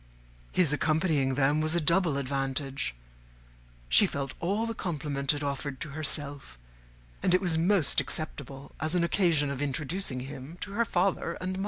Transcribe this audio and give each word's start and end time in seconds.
His 0.51 0.73
accompanying 0.73 1.35
them 1.35 1.61
was 1.61 1.75
a 1.75 1.79
double 1.79 2.17
advantage: 2.17 2.95
she 3.87 4.07
felt 4.07 4.33
all 4.39 4.65
the 4.65 4.73
compliment 4.73 5.31
it 5.31 5.43
offered 5.43 5.79
to 5.81 5.89
herself; 5.89 6.57
and 7.21 7.35
it 7.35 7.39
was 7.39 7.55
most 7.55 8.01
acceptable 8.01 8.71
as 8.79 8.95
an 8.95 9.03
occasion 9.03 9.51
of 9.51 9.61
introducing 9.61 10.21
him 10.21 10.57
to 10.61 10.71
her 10.71 10.85
father 10.85 11.33
and 11.33 11.51
mother. 11.51 11.59